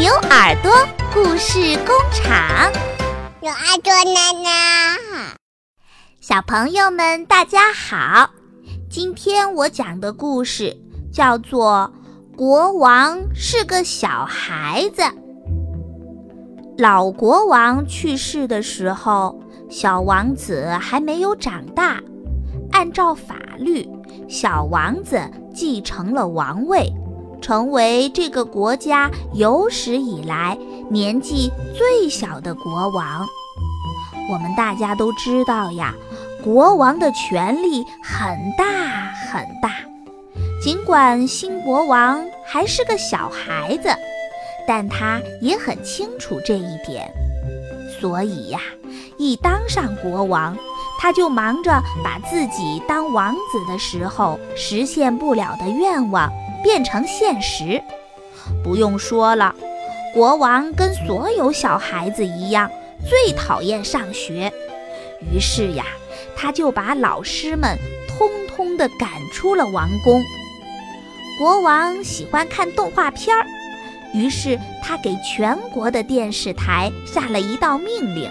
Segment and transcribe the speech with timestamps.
[0.00, 0.72] 牛耳朵
[1.12, 2.72] 故事工厂，
[3.42, 5.36] 牛耳朵奶奶，
[6.22, 8.30] 小朋友们大家好。
[8.88, 10.74] 今天我讲的故事
[11.12, 11.92] 叫做
[12.34, 15.02] 《国王是个小孩子》。
[16.78, 19.38] 老国王去世的时候，
[19.68, 22.00] 小王子还没有长大。
[22.72, 23.86] 按照法律，
[24.26, 25.20] 小王子
[25.54, 26.90] 继承了王位。
[27.40, 30.56] 成为这个国家有史以来
[30.90, 33.26] 年纪最小的国王。
[34.32, 35.94] 我们大家都知道呀，
[36.44, 38.64] 国王的权力很大
[39.32, 39.72] 很大。
[40.62, 43.88] 尽管新国王还是个小孩子，
[44.68, 47.10] 但他也很清楚这一点。
[47.98, 48.60] 所以呀，
[49.18, 50.56] 一当上国王，
[51.00, 56.30] 他就忙着把自己当王子的时候实现不了的愿望。
[56.62, 57.82] 变成现实，
[58.62, 59.54] 不用说了，
[60.12, 62.70] 国王跟所有小孩子一样，
[63.08, 64.52] 最讨厌上学。
[65.32, 65.86] 于是呀，
[66.36, 70.22] 他就把老师们通通的赶出了王宫。
[71.38, 73.46] 国王喜欢看动画片儿，
[74.12, 78.28] 于是他给全国的电视台下了一道命令：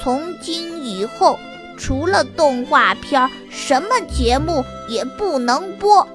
[0.00, 1.36] 从今以后，
[1.76, 6.06] 除了动画片，什么节目也不能播。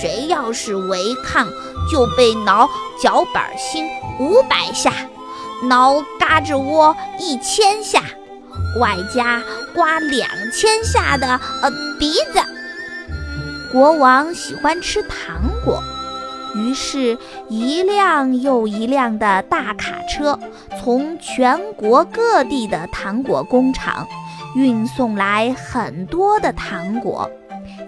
[0.00, 1.48] 谁要是违抗，
[1.90, 2.68] 就被挠
[3.02, 4.92] 脚板心五百下，
[5.64, 8.02] 挠嘎吱窝一千下，
[8.78, 9.42] 外加
[9.74, 12.40] 刮两千下的呃鼻子。
[13.72, 15.82] 国王喜欢吃糖果，
[16.54, 20.38] 于是，一辆又一辆的大卡车
[20.80, 24.06] 从全国各地的糖果工厂
[24.54, 27.30] 运送来很多的糖果。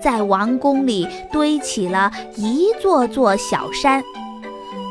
[0.00, 4.02] 在王宫里堆起了一座座小山，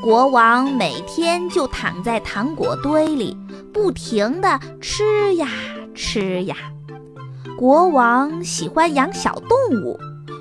[0.04, 3.38] 国王每天就躺在糖果堆里，
[3.74, 5.48] 不停地吃呀
[5.94, 6.56] 吃呀。
[7.58, 10.00] 国王喜欢养小动物，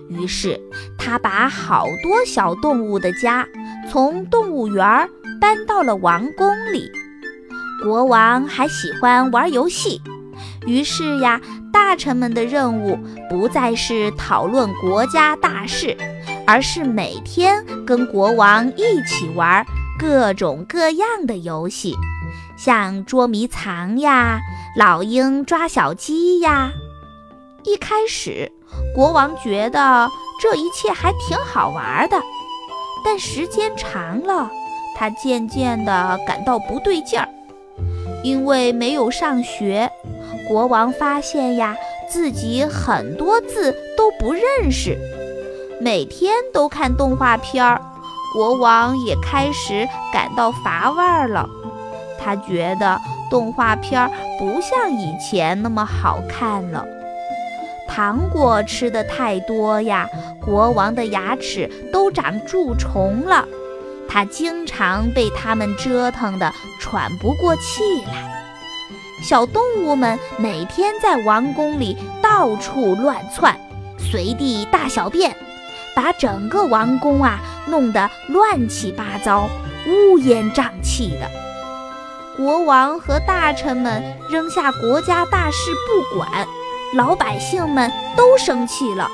[0.09, 0.61] 于是
[0.99, 3.47] 他把好多小动物的家
[3.91, 5.09] 从动物园
[5.41, 6.91] 搬到了王宫里。
[7.83, 10.01] 国王还喜欢玩游戏。
[10.67, 11.41] 于是呀，
[11.73, 15.97] 大臣们的任务不再是讨论国家大事，
[16.47, 19.65] 而是每天跟国王一起玩
[19.99, 21.95] 各种各样的游戏，
[22.57, 24.41] 像捉迷藏呀、
[24.77, 26.71] 老鹰抓小鸡呀。
[27.65, 28.51] 一开始，
[28.95, 30.09] 国王觉得
[30.41, 32.17] 这一切还挺好玩的，
[33.05, 34.51] 但时间长了，
[34.97, 37.29] 他渐渐地感到不对劲儿，
[38.23, 39.91] 因为没有上学。
[40.49, 41.77] 国王发现呀，
[42.09, 44.97] 自己很多字都不认识，
[45.79, 47.79] 每天都看动画片儿，
[48.35, 51.47] 国王也开始感到乏味儿了。
[52.19, 52.99] 他觉得
[53.31, 56.85] 动画片儿不像以前那么好看了。
[57.87, 60.09] 糖果吃的太多呀，
[60.45, 63.47] 国王的牙齿都长蛀虫了，
[64.09, 68.38] 他经常被它们折腾得喘不过气来。
[69.21, 73.59] 小动物们每天在王宫里到处乱窜，
[73.99, 75.35] 随地大小便，
[75.95, 79.49] 把整个王宫啊弄得乱七八糟、
[79.87, 81.29] 乌烟瘴气的。
[82.37, 86.47] 国王和大臣们扔下国家大事不管，
[86.95, 89.11] 老百姓们都生气了，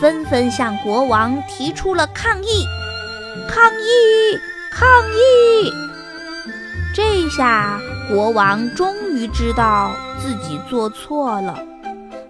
[0.00, 2.64] 纷纷向国王提出了抗议。
[3.48, 4.38] 抗议！
[4.70, 5.72] 抗议！
[6.94, 7.80] 这下。
[8.08, 11.62] 国王终于知道自己做错了，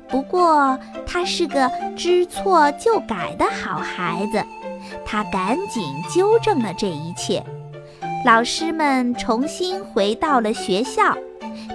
[0.08, 4.44] 不过他是个知错就改的好孩子，
[5.06, 7.44] 他赶紧纠正了这一切。
[8.24, 11.16] 老师们重新回到了学校，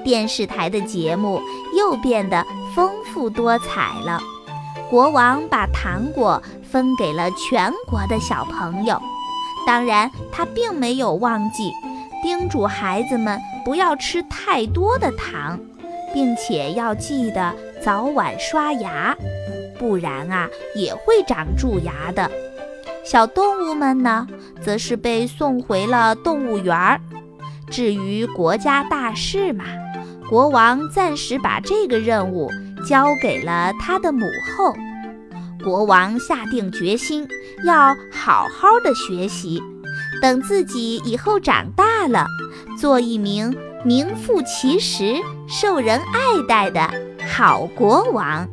[0.03, 1.41] 电视台的节目
[1.77, 4.19] 又变得丰富多彩了。
[4.89, 9.01] 国王把糖果分给了全国的小朋友，
[9.65, 11.71] 当然他并没有忘记。
[12.21, 15.59] 叮嘱孩子们不要吃太多的糖，
[16.13, 19.15] 并且要记得早晚刷牙，
[19.79, 22.29] 不然啊也会长蛀牙的。
[23.05, 24.27] 小动物们呢，
[24.61, 26.99] 则是被送回了动物园儿。
[27.69, 29.65] 至于国家大事嘛，
[30.29, 32.49] 国王暂时把这个任务
[32.87, 34.25] 交给了他的母
[34.55, 34.73] 后。
[35.63, 37.27] 国王下定决心
[37.65, 39.61] 要好好的学习。
[40.21, 42.27] 等自己以后长大了，
[42.79, 45.15] 做一名名副其实、
[45.47, 46.89] 受人爱戴的
[47.27, 48.47] 好国王。